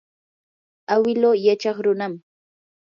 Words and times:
awilu 0.93 1.31
yachaw 1.45 1.77
runam. 1.85 2.13